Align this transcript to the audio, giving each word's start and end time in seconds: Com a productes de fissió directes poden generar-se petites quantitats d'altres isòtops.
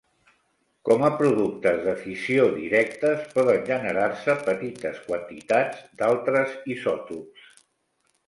Com 0.89 1.03
a 1.07 1.09
productes 1.17 1.75
de 1.87 1.91
fissió 2.05 2.47
directes 2.55 3.27
poden 3.35 3.61
generar-se 3.67 4.35
petites 4.49 4.97
quantitats 5.11 5.83
d'altres 6.01 6.57
isòtops. 6.77 7.53